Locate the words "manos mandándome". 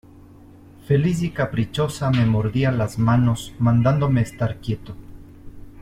2.97-4.21